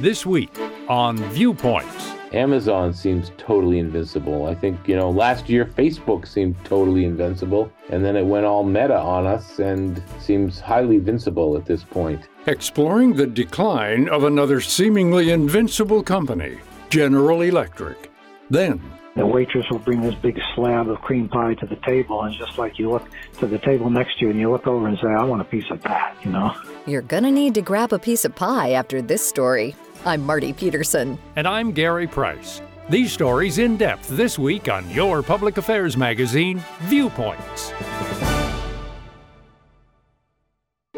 [0.00, 0.56] This week
[0.88, 2.12] on Viewpoints.
[2.32, 4.46] Amazon seems totally invincible.
[4.46, 8.62] I think, you know, last year Facebook seemed totally invincible, and then it went all
[8.62, 12.28] meta on us and seems highly invincible at this point.
[12.46, 16.58] Exploring the decline of another seemingly invincible company,
[16.90, 18.12] General Electric.
[18.50, 18.80] Then,
[19.18, 22.58] the waitress will bring this big slab of cream pie to the table, and just
[22.58, 23.06] like you look
[23.38, 25.44] to the table next to you and you look over and say, I want a
[25.44, 26.54] piece of that, you know?
[26.86, 29.74] You're gonna need to grab a piece of pie after this story.
[30.04, 31.18] I'm Marty Peterson.
[31.36, 32.62] And I'm Gary Price.
[32.88, 37.72] These stories in depth this week on your public affairs magazine, Viewpoints.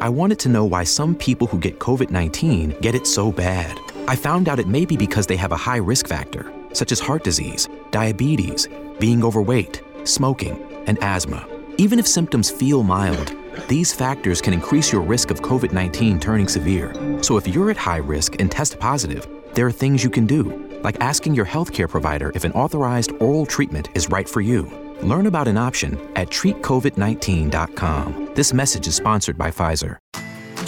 [0.00, 3.78] I wanted to know why some people who get COVID 19 get it so bad.
[4.08, 7.00] I found out it may be because they have a high risk factor, such as
[7.00, 8.68] heart disease, diabetes,
[8.98, 11.46] being overweight, smoking, and asthma.
[11.78, 13.34] Even if symptoms feel mild,
[13.68, 16.94] these factors can increase your risk of COVID 19 turning severe.
[17.22, 20.68] So if you're at high risk and test positive, there are things you can do,
[20.82, 24.70] like asking your healthcare provider if an authorized oral treatment is right for you.
[25.02, 28.30] Learn about an option at treatcovid19.com.
[28.34, 29.96] This message is sponsored by Pfizer.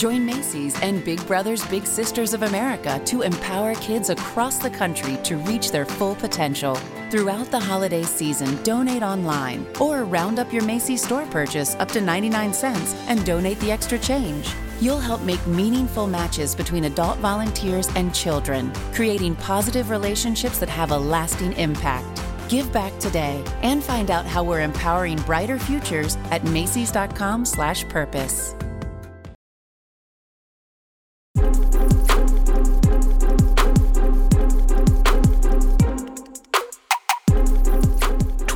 [0.02, 5.16] Join Macy's and Big Brothers Big Sisters of America to empower kids across the country
[5.22, 6.74] to reach their full potential.
[7.08, 12.00] Throughout the holiday season, donate online or round up your Macy's store purchase up to
[12.00, 14.52] 99 cents and donate the extra change.
[14.80, 20.90] You'll help make meaningful matches between adult volunteers and children, creating positive relationships that have
[20.90, 22.20] a lasting impact.
[22.48, 28.56] Give back today and find out how we're empowering brighter futures at macys.com/purpose.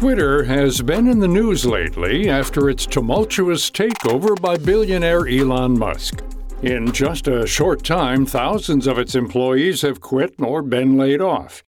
[0.06, 6.22] Twitter has been in the news lately after its tumultuous takeover by billionaire Elon Musk.
[6.62, 11.64] In just a short time, thousands of its employees have quit or been laid off.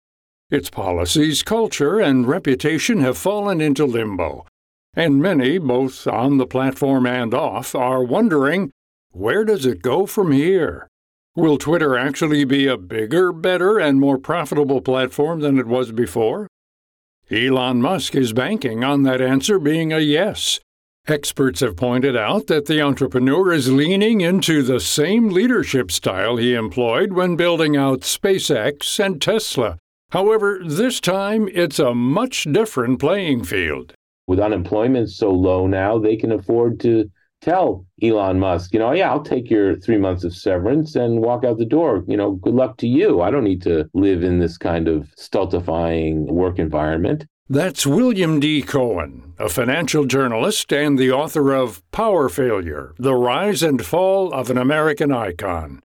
[0.52, 4.46] Its policies, culture, and reputation have fallen into limbo.
[4.94, 8.70] And many, both on the platform and off, are wondering
[9.10, 10.86] where does it go from here?
[11.34, 16.46] Will Twitter actually be a bigger, better, and more profitable platform than it was before?
[17.30, 20.60] Elon Musk is banking on that answer being a yes.
[21.06, 26.54] Experts have pointed out that the entrepreneur is leaning into the same leadership style he
[26.54, 29.76] employed when building out SpaceX and Tesla.
[30.10, 33.92] However, this time it's a much different playing field.
[34.26, 37.10] With unemployment so low now, they can afford to
[37.40, 41.44] tell Elon Musk, you know, yeah, I'll take your three months of severance and walk
[41.44, 42.04] out the door.
[42.06, 43.20] You know, good luck to you.
[43.22, 47.26] I don't need to live in this kind of stultifying work environment.
[47.50, 48.60] That's William D.
[48.60, 54.50] Cohan, a financial journalist and the author of Power Failure The Rise and Fall of
[54.50, 55.80] an American Icon.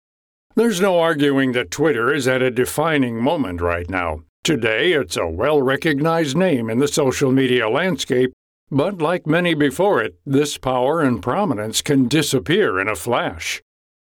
[0.56, 4.24] There's no arguing that Twitter is at a defining moment right now.
[4.44, 8.34] Today, it's a well recognized name in the social media landscape
[8.74, 13.62] but like many before it, this power and prominence can disappear in a flash.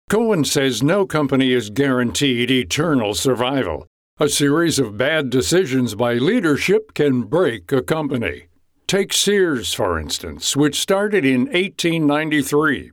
[0.09, 3.87] Cohan says no company is guaranteed eternal survival.
[4.19, 8.47] A series of bad decisions by leadership can break a company.
[8.87, 12.93] Take Sears, for instance, which started in 1893.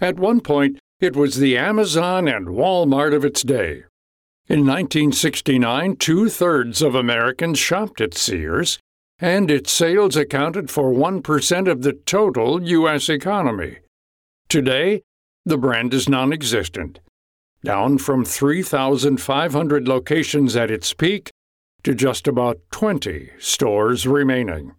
[0.00, 3.84] At one point, it was the Amazon and Walmart of its day.
[4.48, 8.78] In 1969, two thirds of Americans shopped at Sears,
[9.18, 13.08] and its sales accounted for 1% of the total U.S.
[13.08, 13.78] economy.
[14.48, 15.02] Today,
[15.44, 17.00] the brand is non existent,
[17.64, 21.30] down from 3,500 locations at its peak
[21.82, 24.74] to just about 20 stores remaining.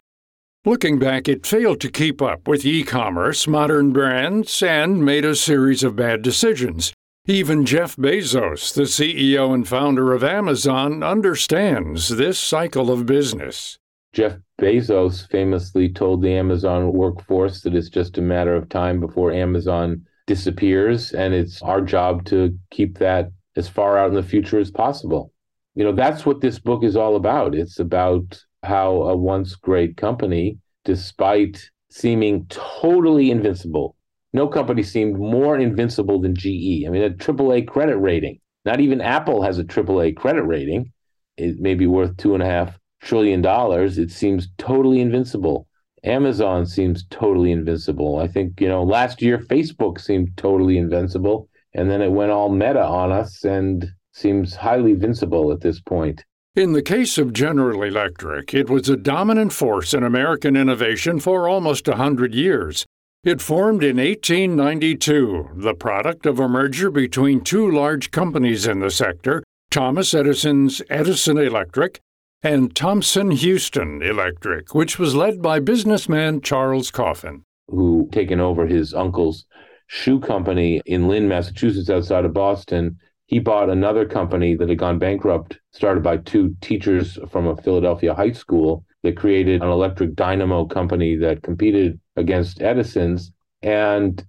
[0.66, 5.36] Looking back, it failed to keep up with e commerce, modern brands, and made a
[5.36, 6.94] series of bad decisions.
[7.26, 13.78] Even Jeff Bezos, the CEO and founder of Amazon, understands this cycle of business.
[14.14, 19.32] Jeff Bezos famously told the Amazon workforce that it's just a matter of time before
[19.32, 24.60] Amazon disappears, and it's our job to keep that as far out in the future
[24.60, 25.32] as possible.
[25.76, 27.54] You know, that's what this book is all about.
[27.54, 33.96] It's about how a once great company, despite seeming totally invincible
[34.38, 36.86] no company seemed more invincible than GE.
[36.86, 38.40] I mean, a AAA credit rating.
[38.66, 40.92] Not even Apple has a AAA credit rating.
[41.38, 43.98] It may be worth two and a half trillion dollars.
[43.98, 45.68] It seems totally invincible.
[46.04, 48.20] Amazon seems totally invincible.
[48.20, 51.50] I think, you know, last year Facebook seemed totally invincible.
[51.74, 56.24] And then it went all meta on us and seems highly invincible at this point.
[56.56, 61.48] In the case of General Electric, it was a dominant force in American innovation for
[61.48, 62.86] almost a hundred years.
[63.24, 68.90] It formed in 1892, the product of a merger between two large companies in the
[68.90, 72.00] sector, Thomas Edison's Edison Electric
[72.48, 77.44] and Thomson Houston Electric, which was led by businessman Charles Coffin.
[77.68, 79.46] Who taken over his uncle's
[79.88, 83.00] shoe company in Lynn, Massachusetts, outside of Boston.
[83.26, 88.14] He bought another company that had gone bankrupt, started by two teachers from a Philadelphia
[88.14, 93.34] high school that created an electric dynamo company that competed against Edison's.
[93.62, 94.26] And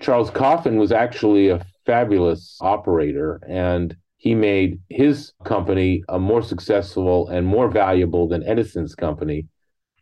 [0.00, 7.28] Charles Coffin was actually a fabulous operator and he made his company a more successful
[7.28, 9.46] and more valuable than Edison's company.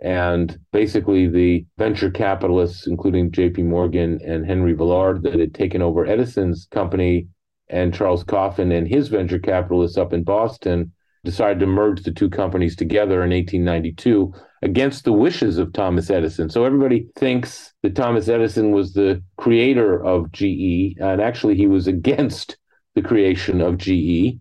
[0.01, 6.07] And basically, the venture capitalists, including JP Morgan and Henry Villard, that had taken over
[6.07, 7.29] Edison's company,
[7.69, 10.93] and Charles Coffin and his venture capitalists up in Boston,
[11.25, 14.33] decided to merge the two companies together in 1892
[14.63, 16.49] against the wishes of Thomas Edison.
[16.49, 21.87] So everybody thinks that Thomas Edison was the creator of GE, and actually, he was
[21.97, 22.57] against
[22.96, 24.40] the creation of GE.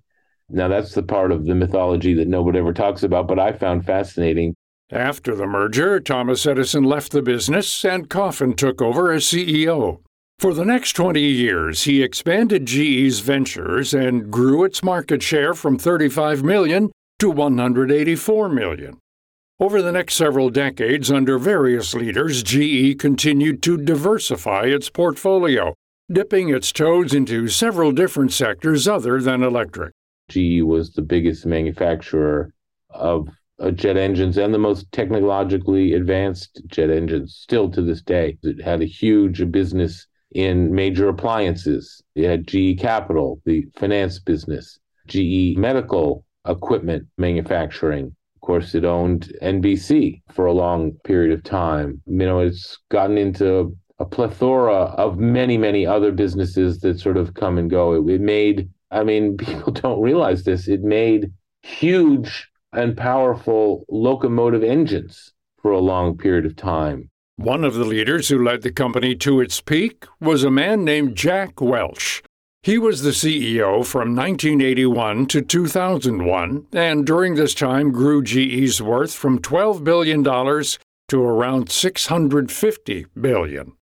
[0.49, 3.85] Now, that's the part of the mythology that nobody ever talks about, but I found
[3.85, 4.55] fascinating.
[4.91, 9.99] After the merger, Thomas Edison left the business and Coffin took over as CEO.
[10.39, 15.77] For the next 20 years, he expanded GE's ventures and grew its market share from
[15.77, 18.97] 35 million to 184 million.
[19.59, 25.73] Over the next several decades, under various leaders, GE continued to diversify its portfolio,
[26.11, 29.93] dipping its toes into several different sectors other than electric.
[30.29, 32.51] GE was the biggest manufacturer
[32.91, 33.27] of
[33.59, 38.37] uh, jet engines and the most technologically advanced jet engines still to this day.
[38.43, 42.03] It had a huge business in major appliances.
[42.15, 48.15] It had GE Capital, the finance business, GE Medical Equipment Manufacturing.
[48.35, 52.01] Of course, it owned NBC for a long period of time.
[52.05, 57.33] You know, it's gotten into a plethora of many, many other businesses that sort of
[57.33, 57.93] come and go.
[57.93, 61.31] It, it made, I mean, people don't realize this, it made
[61.61, 67.09] huge and powerful locomotive engines for a long period of time.
[67.37, 71.15] One of the leaders who led the company to its peak was a man named
[71.15, 72.23] Jack Welch.
[72.63, 79.13] He was the CEO from 1981 to 2001, and during this time grew GE's worth
[79.13, 83.73] from $12 billion to around $650 billion.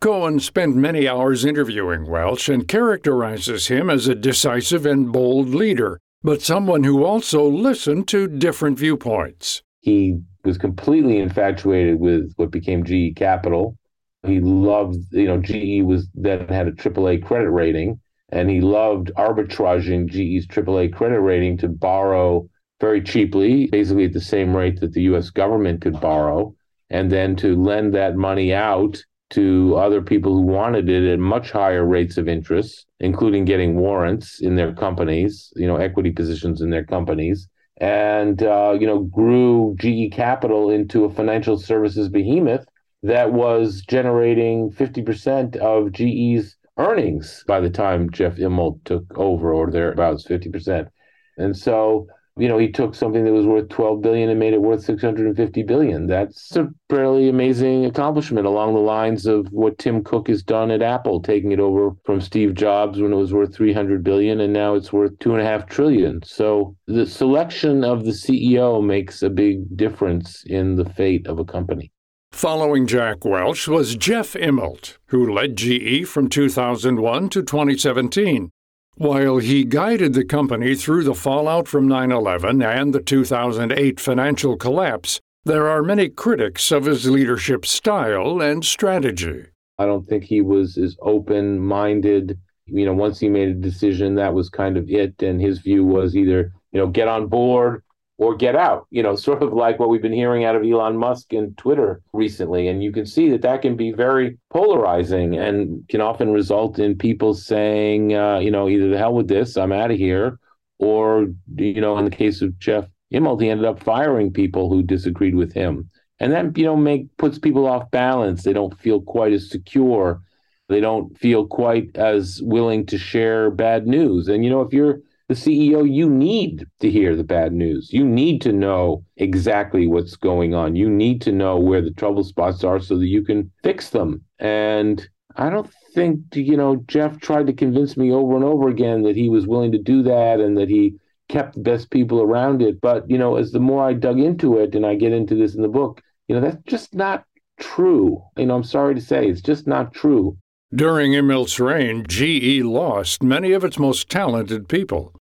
[0.00, 5.98] Cohan spent many hours interviewing Welch and characterizes him as a decisive and bold leader,
[6.22, 9.62] but someone who also listened to different viewpoints.
[9.80, 13.76] He was completely infatuated with what became GE Capital.
[14.24, 17.98] He loved, you know, GE was then had a AAA credit rating,
[18.28, 22.48] and he loved arbitraging GE's AAA credit rating to borrow
[22.80, 26.54] very cheaply, basically at the same rate that the US government could borrow,
[26.88, 31.50] and then to lend that money out to other people who wanted it at much
[31.50, 36.70] higher rates of interest, including getting warrants in their companies, you know, equity positions in
[36.70, 42.66] their companies, and uh, you know, grew GE Capital into a financial services behemoth
[43.02, 49.70] that was generating 50% of GE's earnings by the time Jeff Immelt took over, or
[49.70, 50.88] thereabouts, 50%.
[51.36, 52.08] And so
[52.38, 55.62] you know, he took something that was worth 12 billion and made it worth 650
[55.64, 56.06] billion.
[56.06, 60.82] That's a fairly amazing accomplishment along the lines of what Tim Cook has done at
[60.82, 64.74] Apple, taking it over from Steve Jobs when it was worth 300 billion and now
[64.74, 66.20] it's worth two and a half trillion.
[66.24, 71.44] So the selection of the CEO makes a big difference in the fate of a
[71.44, 71.92] company.
[72.32, 78.50] Following Jack Welch was Jeff Immelt, who led GE from 2001 to 2017.
[78.98, 84.56] While he guided the company through the fallout from 9 11 and the 2008 financial
[84.56, 89.44] collapse, there are many critics of his leadership style and strategy.
[89.78, 92.40] I don't think he was as open minded.
[92.66, 95.22] You know, once he made a decision, that was kind of it.
[95.22, 97.84] And his view was either, you know, get on board
[98.18, 100.96] or get out, you know, sort of like what we've been hearing out of Elon
[100.96, 102.68] Musk and Twitter recently.
[102.68, 106.98] And you can see that that can be very polarizing and can often result in
[106.98, 110.38] people saying, uh, you know, either the hell with this, I'm out of here,
[110.78, 114.82] or, you know, in the case of Jeff Immelt, he ended up firing people who
[114.82, 115.88] disagreed with him.
[116.20, 118.42] And that, you know, make puts people off balance.
[118.42, 120.20] They don't feel quite as secure
[120.68, 124.28] They don't feel quite as willing to share bad news.
[124.28, 127.92] And, you know, if you're the CEO, you need to hear the bad news.
[127.92, 130.74] You need to know exactly what's going on.
[130.74, 134.24] You need to know where the trouble spots are so that you can fix them.
[134.38, 135.06] And
[135.36, 139.16] I don't think, you know, Jeff tried to convince me over and over again that
[139.16, 140.94] he was willing to do that and that he
[141.28, 142.80] kept the best people around it.
[142.80, 145.54] But, you know, as the more I dug into it and I get into this
[145.54, 147.24] in the book, you know, that's just not
[147.60, 148.22] true.
[148.38, 150.38] You know, I'm sorry to say, it's just not true.
[150.74, 155.14] During Immelt's reign, GE lost many of its most talented people.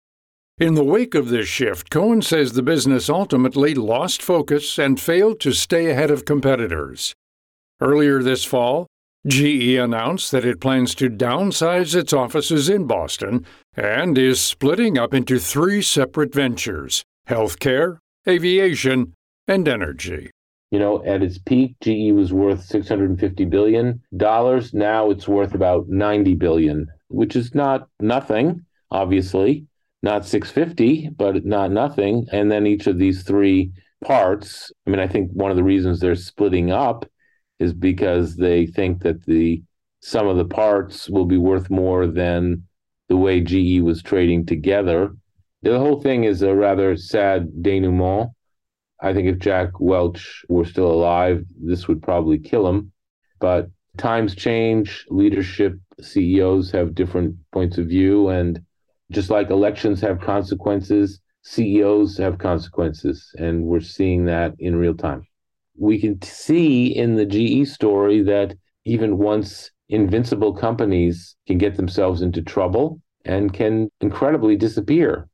[0.57, 5.39] In the wake of this shift, Cohan says the business ultimately lost focus and failed
[5.41, 7.13] to stay ahead of competitors.
[7.79, 8.87] Earlier this fall,
[9.27, 15.13] GE announced that it plans to downsize its offices in Boston and is splitting up
[15.13, 19.13] into three separate ventures healthcare, aviation,
[19.47, 20.31] and energy.
[20.71, 24.01] You know, at its peak, GE was worth $650 billion.
[24.11, 29.67] Now it's worth about $90 billion, which is not nothing, obviously,
[30.01, 32.27] not 650, but not nothing.
[32.31, 33.71] And then each of these three
[34.03, 37.05] parts, I mean, I think one of the reasons they're splitting up
[37.59, 39.63] is because they think that the
[40.01, 42.63] some of the parts will be worth more than
[43.09, 45.15] the way GE was trading together.
[45.63, 48.29] The whole thing is a rather sad denouement
[49.01, 52.91] I think if Jack Welch were still alive, this would probably kill him.
[53.39, 58.29] But times change, leadership, CEOs have different points of view.
[58.29, 58.61] And
[59.11, 63.31] just like elections have consequences, CEOs have consequences.
[63.37, 65.27] And we're seeing that in real time.
[65.77, 72.21] We can see in the GE story that even once invincible companies can get themselves
[72.21, 75.27] into trouble and can incredibly disappear.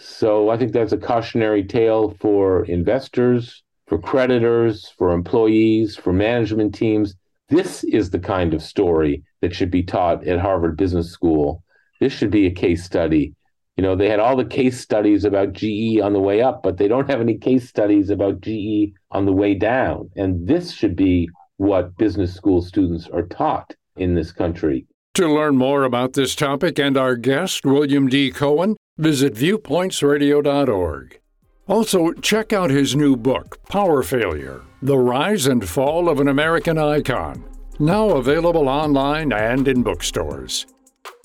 [0.00, 6.74] So I think that's a cautionary tale for investors, for creditors, for employees, for management
[6.74, 7.16] teams.
[7.48, 11.64] This is the kind of story that should be taught at Harvard Business School.
[12.00, 13.34] This should be a case study.
[13.76, 16.76] You know, they had all the case studies about GE on the way up, but
[16.76, 20.10] they don't have any case studies about GE on the way down.
[20.16, 24.86] And this should be what business school students are taught in this country.
[25.14, 28.30] To learn more about this topic and our guest, William D.
[28.30, 31.20] Cohan, visit viewpointsradio.org.
[31.68, 36.78] Also, check out his new book, Power Failure The Rise and Fall of an American
[36.78, 37.44] Icon,
[37.78, 40.66] now available online and in bookstores.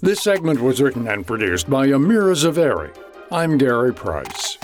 [0.01, 2.95] This segment was written and produced by Amira Zaveri.
[3.31, 4.57] I'm Gary Price.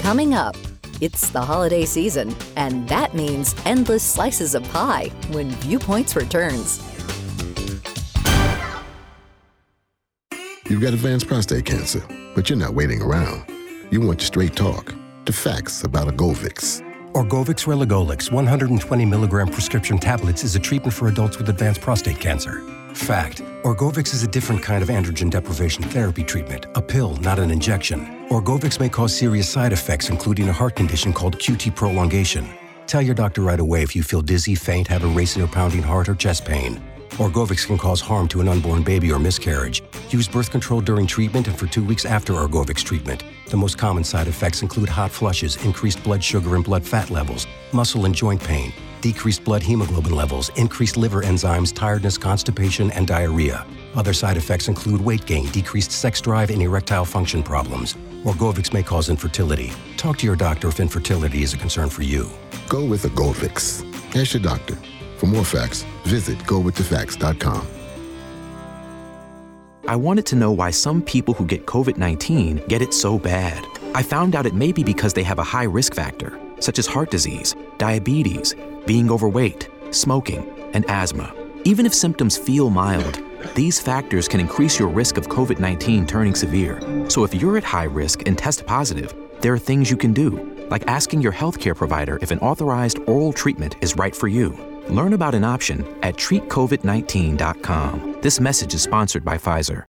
[0.00, 0.54] Coming up.
[1.04, 6.80] It's the holiday season, and that means endless slices of pie when Viewpoints returns.
[10.66, 12.02] You've got advanced prostate cancer,
[12.34, 13.44] but you're not waiting around.
[13.90, 14.94] You want straight talk,
[15.26, 16.80] the facts about Orgovyx.
[17.12, 22.62] Orgovyx Relugolix 120 milligram prescription tablets is a treatment for adults with advanced prostate cancer.
[22.94, 27.50] Fact Orgovyx is a different kind of androgen deprivation therapy treatment, a pill, not an
[27.50, 28.23] injection.
[28.34, 32.44] Orgovyx may cause serious side effects, including a heart condition called QT prolongation.
[32.88, 35.84] Tell your doctor right away if you feel dizzy, faint, have a racing or pounding
[35.84, 36.82] heart, or chest pain.
[37.10, 39.84] Orgovyx can cause harm to an unborn baby or miscarriage.
[40.10, 43.22] Use birth control during treatment and for two weeks after Orgovyx treatment.
[43.50, 47.46] The most common side effects include hot flushes, increased blood sugar and blood fat levels,
[47.72, 53.64] muscle and joint pain, decreased blood hemoglobin levels, increased liver enzymes, tiredness, constipation, and diarrhea.
[53.94, 57.96] Other side effects include weight gain, decreased sex drive, and erectile function problems.
[58.24, 59.70] Orgovyx may cause infertility.
[59.98, 62.30] Talk to your doctor if infertility is a concern for you.
[62.68, 63.84] Go with Orgovyx.
[64.16, 64.76] Ask your doctor.
[65.18, 67.66] For more facts, visit gowiththefacts.com.
[69.86, 73.66] I wanted to know why some people who get COVID 19 get it so bad.
[73.94, 76.86] I found out it may be because they have a high risk factor, such as
[76.86, 78.54] heart disease, diabetes,
[78.86, 81.34] being overweight, smoking, and asthma.
[81.64, 83.20] Even if symptoms feel mild,
[83.54, 86.80] these factors can increase your risk of COVID 19 turning severe.
[87.08, 90.66] So if you're at high risk and test positive, there are things you can do,
[90.70, 94.56] like asking your healthcare provider if an authorized oral treatment is right for you.
[94.88, 98.18] Learn about an option at treatcovid19.com.
[98.20, 99.84] This message is sponsored by Pfizer.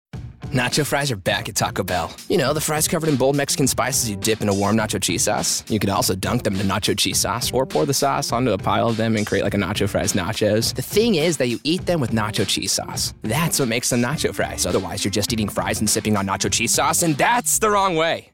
[0.51, 2.13] Nacho fries are back at Taco Bell.
[2.27, 5.01] You know, the fries covered in bold Mexican spices you dip in a warm nacho
[5.01, 5.63] cheese sauce.
[5.69, 8.57] You could also dunk them in nacho cheese sauce or pour the sauce onto a
[8.57, 10.75] pile of them and create like a nacho fries nachos.
[10.75, 13.13] The thing is that you eat them with nacho cheese sauce.
[13.21, 14.65] That's what makes them nacho fries.
[14.65, 17.95] Otherwise, you're just eating fries and sipping on nacho cheese sauce, and that's the wrong
[17.95, 18.33] way.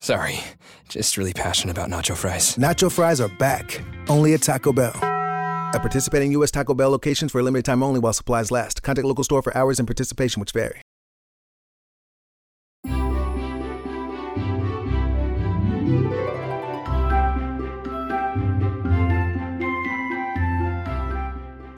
[0.00, 0.40] Sorry,
[0.88, 2.56] just really passionate about nacho fries.
[2.56, 4.96] Nacho fries are back, only at Taco Bell.
[4.96, 6.50] At participating U.S.
[6.50, 8.82] Taco Bell locations for a limited time only while supplies last.
[8.82, 10.82] Contact local store for hours and participation which vary.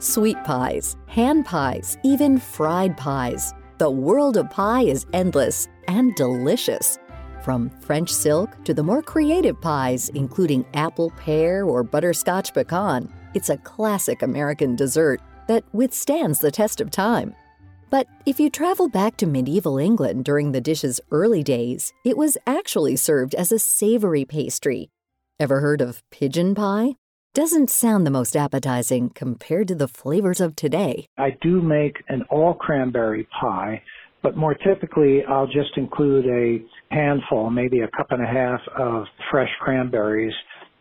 [0.03, 3.53] Sweet pies, hand pies, even fried pies.
[3.77, 6.99] The world of pie is endless and delicious.
[7.41, 13.49] From French silk to the more creative pies, including apple pear or butterscotch pecan, it's
[13.49, 17.33] a classic American dessert that withstands the test of time.
[17.89, 22.37] But if you travel back to medieval England during the dish's early days, it was
[22.45, 24.89] actually served as a savory pastry.
[25.39, 26.95] Ever heard of pigeon pie?
[27.35, 31.07] Doesn't sound the most appetizing compared to the flavors of today.
[31.17, 33.81] I do make an all cranberry pie,
[34.21, 36.63] but more typically I'll just include a
[36.93, 40.33] handful, maybe a cup and a half of fresh cranberries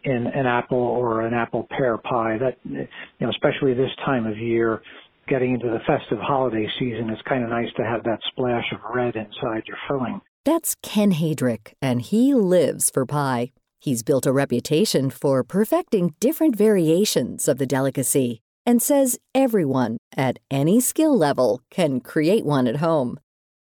[0.05, 2.37] in an apple or an apple pear pie.
[2.37, 2.87] That you
[3.19, 4.83] know, especially this time of year,
[5.29, 8.81] getting into the festive holiday season, it's kind of nice to have that splash of
[8.95, 10.21] red inside your filling.
[10.45, 13.53] That's Ken Haedrich, and he lives for pie.
[13.83, 20.39] He's built a reputation for perfecting different variations of the delicacy and says everyone at
[20.53, 23.19] any skill level can create one at home.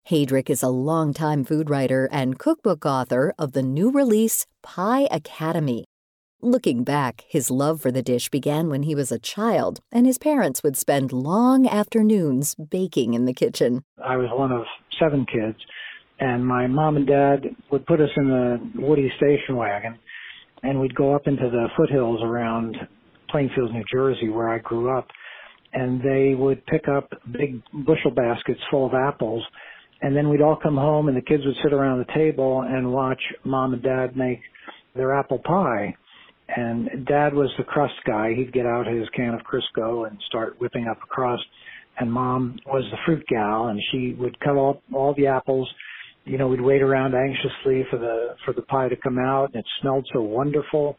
[0.09, 5.85] Haedrich is a longtime food writer and cookbook author of the new release Pie Academy,
[6.41, 10.19] Looking back, his love for the dish began when he was a child, and his
[10.19, 13.83] parents would spend long afternoons baking in the kitchen.
[14.05, 14.61] I was one of
[14.99, 15.57] seven kids,
[16.19, 19.97] and my mom and dad would put us in the Woody station wagon,
[20.63, 22.75] and we'd go up into the foothills around
[23.29, 25.07] Plainfield, New Jersey, where I grew up,
[25.73, 29.43] and they would pick up big bushel baskets full of apples.
[30.01, 32.93] And then we'd all come home, and the kids would sit around the table and
[32.93, 34.39] watch mom and dad make
[34.95, 35.95] their apple pie
[36.55, 38.33] and dad was the crust guy.
[38.33, 41.43] He'd get out his can of Crisco and start whipping up a crust.
[41.99, 45.69] And mom was the fruit gal and she would cut all, all the apples.
[46.27, 49.55] You know, we'd wait around anxiously for the, for the pie to come out and
[49.55, 50.97] it smelled so wonderful.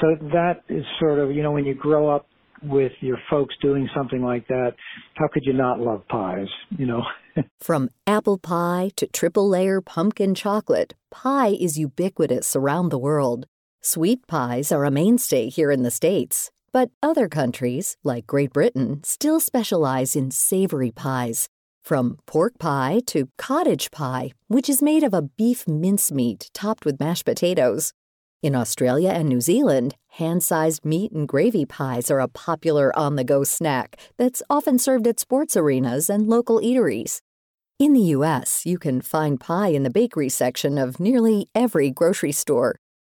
[0.00, 2.26] So that is sort of, you know, when you grow up
[2.62, 4.72] with your folks doing something like that,
[5.14, 7.02] how could you not love pies, you know?
[7.60, 13.46] From apple pie to triple layer pumpkin chocolate, pie is ubiquitous around the world.
[13.80, 19.00] Sweet pies are a mainstay here in the States, but other countries, like Great Britain,
[19.04, 21.48] still specialize in savory pies.
[21.90, 27.00] From pork pie to cottage pie, which is made of a beef mincemeat topped with
[27.00, 27.92] mashed potatoes.
[28.44, 33.16] In Australia and New Zealand, hand sized meat and gravy pies are a popular on
[33.16, 37.22] the go snack that's often served at sports arenas and local eateries.
[37.80, 42.30] In the U.S., you can find pie in the bakery section of nearly every grocery
[42.30, 42.76] store.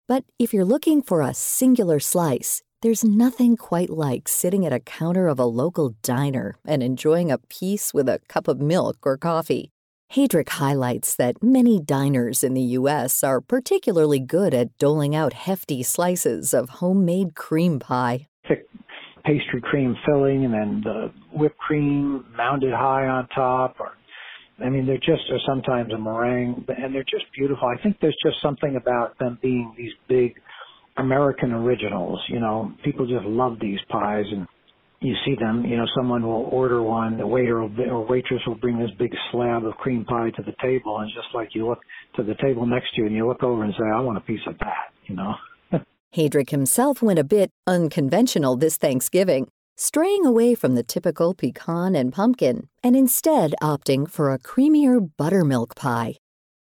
[0.06, 4.80] But if you're looking for a singular slice, there's nothing quite like sitting at a
[4.80, 9.18] counter of a local diner and enjoying a piece with a cup of milk or
[9.18, 9.70] coffee.
[10.08, 13.22] Haedrich highlights that many diners in the U.S.
[13.22, 18.26] are particularly good at doling out hefty slices of homemade cream pie.
[18.48, 18.66] Thick
[19.24, 23.92] pastry cream filling and then the whipped cream mounted high on top or
[24.62, 27.66] I mean, they're just, sometimes a meringue, and they're just beautiful.
[27.66, 30.34] I think there's just something about them being these big
[30.96, 32.20] American originals.
[32.28, 34.46] You know, people just love these pies, and
[35.00, 35.64] you see them.
[35.64, 39.12] You know, someone will order one, the waiter will, or waitress will bring this big
[39.30, 41.80] slab of cream pie to the table, and just like you look
[42.16, 44.22] to the table next to you, and you look over and say, "I want a
[44.22, 45.34] piece of that," you know.
[46.12, 49.48] Haedrich himself went a bit unconventional this Thanksgiving
[49.80, 55.74] straying away from the typical pecan and pumpkin and instead opting for a creamier buttermilk
[55.74, 56.14] pie.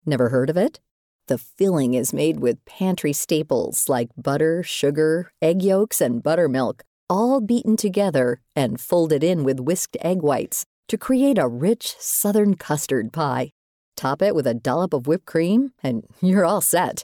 [0.04, 0.80] Never heard of it?
[1.28, 7.40] The filling is made with pantry staples like butter, sugar, egg yolks, and buttermilk, all
[7.40, 13.14] beaten together and folded in with whisked egg whites to create a rich southern custard
[13.14, 13.52] pie.
[13.96, 17.04] Top it with a dollop of whipped cream, and you're all set.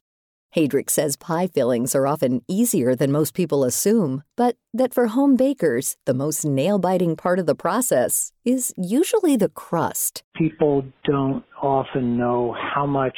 [0.51, 5.35] Haedrich says pie fillings are often easier than most people assume, but that for home
[5.35, 10.23] bakers, the most nail biting part of the process is usually the crust.
[10.35, 13.15] People don't often know how much,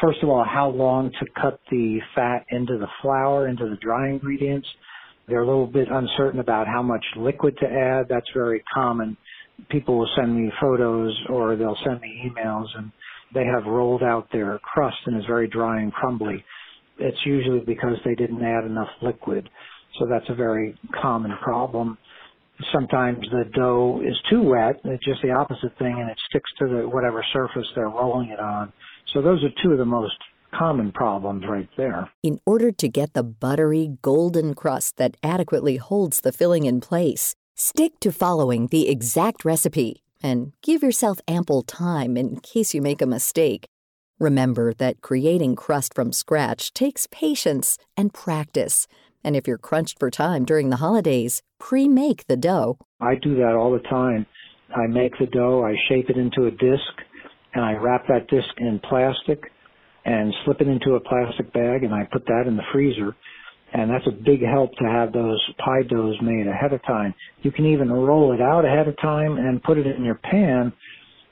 [0.00, 4.10] first of all, how long to cut the fat into the flour, into the dry
[4.10, 4.68] ingredients.
[5.28, 8.06] They're a little bit uncertain about how much liquid to add.
[8.08, 9.16] That's very common.
[9.70, 12.92] People will send me photos or they'll send me emails and
[13.34, 16.44] they have rolled out their crust and is very dry and crumbly
[16.98, 19.48] it's usually because they didn't add enough liquid.
[19.98, 21.98] So that's a very common problem.
[22.72, 26.68] Sometimes the dough is too wet, it's just the opposite thing, and it sticks to
[26.68, 28.72] the whatever surface they're rolling it on.
[29.12, 30.16] So those are two of the most
[30.58, 32.10] common problems right there.
[32.22, 37.34] In order to get the buttery, golden crust that adequately holds the filling in place,
[37.54, 43.02] stick to following the exact recipe and give yourself ample time in case you make
[43.02, 43.66] a mistake.
[44.18, 48.86] Remember that creating crust from scratch takes patience and practice,
[49.26, 52.76] And if you're crunched for time during the holidays, pre make the dough.
[53.00, 54.26] I do that all the time.
[54.76, 56.92] I make the dough, I shape it into a disc,
[57.54, 59.50] and I wrap that disc in plastic
[60.04, 63.16] and slip it into a plastic bag, and I put that in the freezer.
[63.72, 67.14] And that's a big help to have those pie doughs made ahead of time.
[67.42, 70.72] You can even roll it out ahead of time and put it in your pan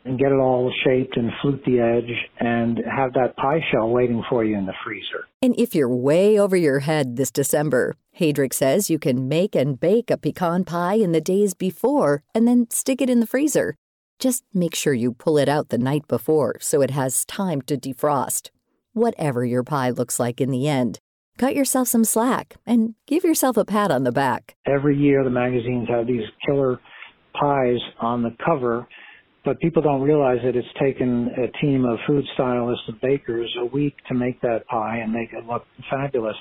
[0.04, 4.24] and get it all shaped and flute the edge and have that pie shell waiting
[4.28, 5.26] for you in the freezer.
[5.40, 9.78] And if you're way over your head this December, Haedrich says you can make and
[9.78, 13.76] bake a pecan pie in the days before and then stick it in the freezer.
[14.18, 17.76] Just make sure you pull it out the night before so it has time to
[17.76, 18.50] defrost.
[18.92, 20.98] Whatever your pie looks like in the end,
[21.38, 24.54] cut yourself some slack and give yourself a pat on the back.
[24.66, 26.78] Every year, the magazines have these killer
[27.34, 28.86] pies on the cover
[29.44, 33.66] but people don't realize that it's taken a team of food stylists and bakers a
[33.66, 36.36] week to make that pie and make it look fabulous.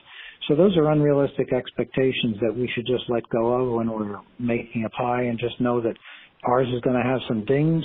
[0.48, 4.86] So those are unrealistic expectations that we should just let go of when we're making
[4.86, 5.96] a pie and just know that
[6.44, 7.84] ours is going to have some dings.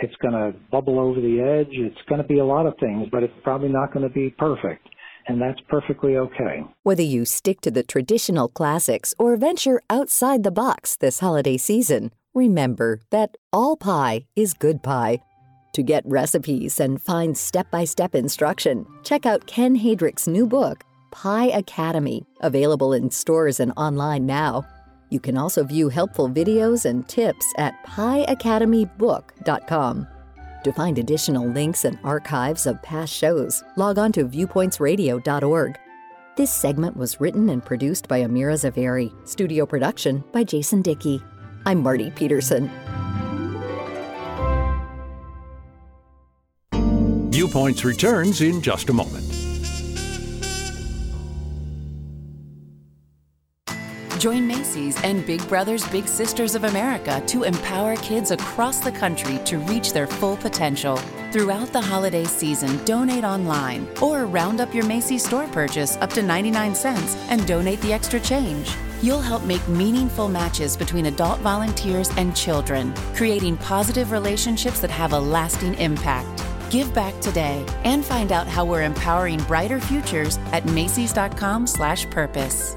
[0.00, 1.72] It's going to bubble over the edge.
[1.72, 4.30] It's going to be a lot of things, but it's probably not going to be
[4.30, 4.88] perfect.
[5.26, 6.64] And that's perfectly okay.
[6.84, 12.12] Whether you stick to the traditional classics or venture outside the box this holiday season,
[12.32, 15.18] remember that all pie is good pie.
[15.74, 20.82] To get recipes and find step by step instruction, check out Ken Haedrich's new book,
[21.10, 24.64] Pie Academy, available in stores and online now.
[25.10, 30.06] You can also view helpful videos and tips at pieacademybook.com.
[30.64, 35.78] To find additional links and archives of past shows, log on to viewpointsradio.org.
[36.36, 41.22] This segment was written and produced by Amira Zaveri, studio production by Jason Dickey.
[41.64, 42.70] I'm Marty Peterson.
[47.30, 49.37] Viewpoints returns in just a moment.
[54.18, 59.38] Join Macy's and Big Brothers Big Sisters of America to empower kids across the country
[59.44, 60.96] to reach their full potential.
[61.30, 66.22] Throughout the holiday season, donate online or round up your Macy's store purchase up to
[66.22, 68.74] 99 cents and donate the extra change.
[69.02, 75.12] You'll help make meaningful matches between adult volunteers and children, creating positive relationships that have
[75.12, 76.42] a lasting impact.
[76.70, 82.76] Give back today and find out how we're empowering brighter futures at macys.com/purpose.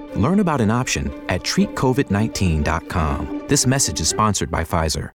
[0.15, 3.45] Learn about an option at treatcovid19.com.
[3.47, 5.11] This message is sponsored by Pfizer.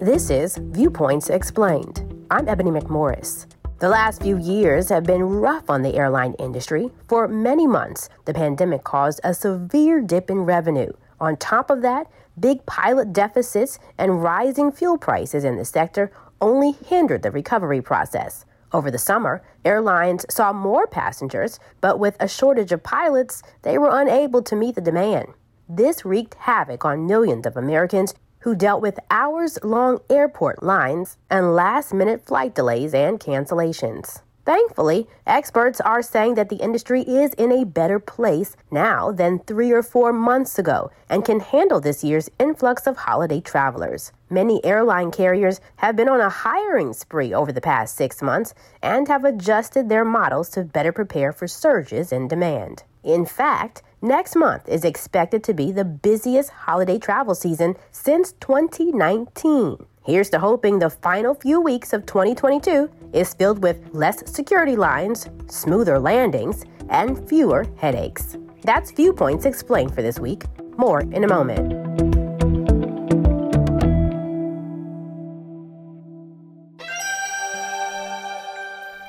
[0.00, 2.26] This is Viewpoints Explained.
[2.30, 3.46] I'm Ebony McMorris.
[3.78, 6.90] The last few years have been rough on the airline industry.
[7.08, 10.92] For many months, the pandemic caused a severe dip in revenue.
[11.20, 12.06] On top of that,
[12.38, 16.12] big pilot deficits and rising fuel prices in the sector
[16.42, 18.44] only hindered the recovery process.
[18.72, 23.90] Over the summer, airlines saw more passengers, but with a shortage of pilots, they were
[23.92, 25.28] unable to meet the demand.
[25.68, 31.54] This wreaked havoc on millions of Americans who dealt with hours long airport lines and
[31.54, 34.22] last minute flight delays and cancellations.
[34.50, 39.70] Thankfully, experts are saying that the industry is in a better place now than three
[39.70, 44.10] or four months ago and can handle this year's influx of holiday travelers.
[44.28, 49.06] Many airline carriers have been on a hiring spree over the past six months and
[49.06, 52.82] have adjusted their models to better prepare for surges in demand.
[53.04, 59.86] In fact, next month is expected to be the busiest holiday travel season since 2019.
[60.10, 65.28] Here's to hoping the final few weeks of 2022 is filled with less security lines,
[65.46, 68.36] smoother landings, and fewer headaches.
[68.64, 70.46] That's Viewpoints Explained for this week.
[70.76, 71.72] More in a moment.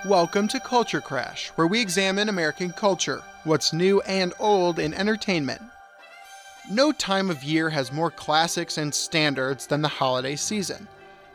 [0.06, 5.62] Welcome to Culture Crash, where we examine American culture, what's new and old in entertainment.
[6.69, 10.88] No time of year has more classics and standards than the holiday season.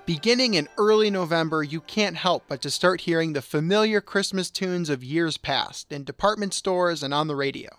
[0.06, 4.88] Beginning in early November, you can't help but to start hearing the familiar Christmas tunes
[4.88, 7.70] of years past in department stores and on the radio.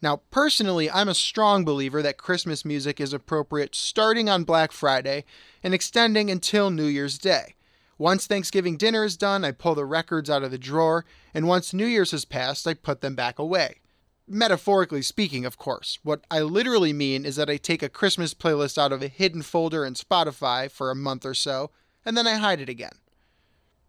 [0.00, 5.24] Now, personally, I'm a strong believer that Christmas music is appropriate starting on Black Friday
[5.62, 7.56] and extending until New Year's Day.
[7.98, 11.04] Once Thanksgiving dinner is done, I pull the records out of the drawer,
[11.34, 13.80] and once New Year's has passed, I put them back away.
[14.28, 15.98] Metaphorically speaking, of course.
[16.02, 19.42] What I literally mean is that I take a Christmas playlist out of a hidden
[19.42, 21.70] folder in Spotify for a month or so,
[22.04, 22.98] and then I hide it again.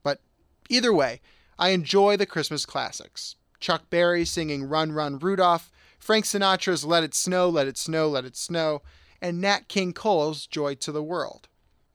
[0.04, 0.22] But
[0.70, 1.22] either way,
[1.58, 3.36] I enjoy the Christmas classics.
[3.60, 8.26] Chuck Berry singing Run Run Rudolph, Frank Sinatra's Let It Snow, Let It Snow, Let
[8.26, 8.84] It Snow,
[9.22, 11.48] and Nat King Cole's Joy to the World.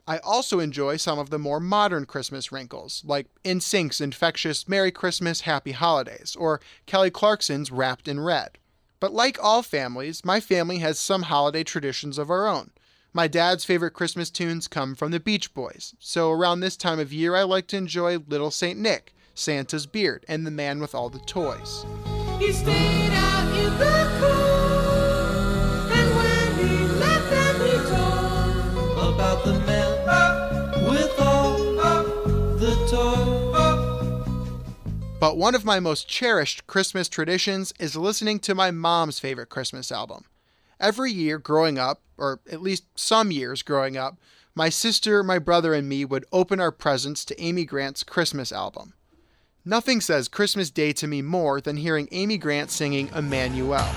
[0.06, 5.42] I also enjoy some of the more modern Christmas wrinkles, like NSYNC's infectious Merry Christmas,
[5.42, 8.58] Happy Holidays, or Kelly Clarkson's Wrapped in Red.
[8.98, 12.70] But like all families, my family has some holiday traditions of our own.
[13.12, 17.12] My dad's favorite Christmas tunes come from the Beach Boys, so around this time of
[17.12, 21.10] year I like to enjoy Little Saint Nick, Santa's Beard, and The Man with All
[21.10, 21.84] the Toys.
[35.22, 39.92] But one of my most cherished Christmas traditions is listening to my mom's favorite Christmas
[39.92, 40.24] album.
[40.80, 44.18] Every year growing up, or at least some years growing up,
[44.56, 48.94] my sister, my brother, and me would open our presents to Amy Grant's Christmas album.
[49.64, 53.88] Nothing says Christmas Day to me more than hearing Amy Grant singing Emmanuel.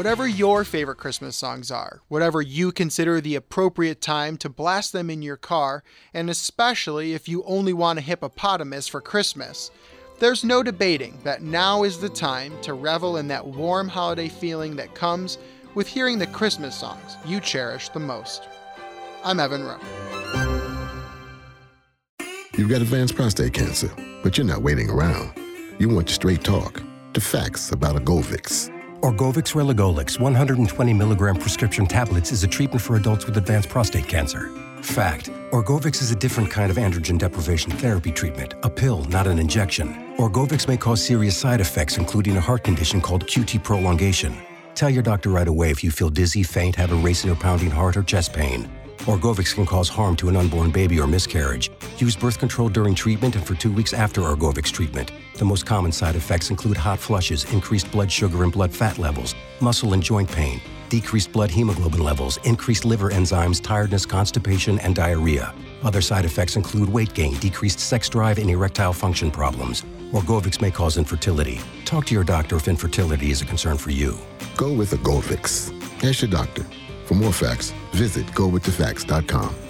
[0.00, 5.10] Whatever your favorite Christmas songs are, whatever you consider the appropriate time to blast them
[5.10, 5.84] in your car,
[6.14, 9.70] and especially if you only want a hippopotamus for Christmas,
[10.18, 14.74] there's no debating that now is the time to revel in that warm holiday feeling
[14.76, 15.36] that comes
[15.74, 18.48] with hearing the Christmas songs you cherish the most.
[19.22, 19.80] I'm Evan Rowe.
[22.56, 23.90] You've got advanced prostate cancer,
[24.22, 25.38] but you're not waiting around.
[25.78, 26.82] You want straight talk,
[27.12, 28.74] the facts about Orgovyx.
[29.02, 34.50] Orgovyx Relugolix 120 milligram prescription tablets is a treatment for adults with advanced prostate cancer.
[34.82, 39.38] Fact Orgovyx is a different kind of androgen deprivation therapy treatment, a pill, not an
[39.38, 40.14] injection.
[40.18, 44.36] Orgovyx may cause serious side effects, including a heart condition called QT prolongation.
[44.74, 47.70] Tell your doctor right away if you feel dizzy, faint, have a racing or pounding
[47.70, 48.68] heart, or chest pain.
[49.06, 51.70] Orgovyx can cause harm to an unborn baby or miscarriage.
[51.96, 55.10] Use birth control during treatment and for two weeks after Orgovyx treatment.
[55.40, 59.34] The most common side effects include hot flushes, increased blood sugar and blood fat levels,
[59.62, 65.54] muscle and joint pain, decreased blood hemoglobin levels, increased liver enzymes, tiredness, constipation, and diarrhea.
[65.82, 69.80] Other side effects include weight gain, decreased sex drive, and erectile function problems.
[70.12, 71.58] Orgovyx may cause infertility.
[71.86, 74.18] Talk to your doctor if infertility is a concern for you.
[74.58, 75.72] Go with Orgovyx.
[76.04, 76.66] Ask your doctor.
[77.06, 79.69] For more facts, visit gowiththefacts.com.